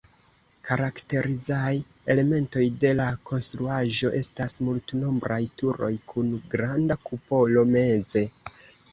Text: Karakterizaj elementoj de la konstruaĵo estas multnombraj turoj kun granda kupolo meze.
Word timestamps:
Karakterizaj 0.67 1.73
elementoj 2.13 2.63
de 2.83 2.93
la 2.99 3.05
konstruaĵo 3.31 4.09
estas 4.19 4.55
multnombraj 4.69 5.37
turoj 5.63 5.91
kun 6.13 6.31
granda 6.55 6.97
kupolo 7.11 7.65
meze. 7.77 8.25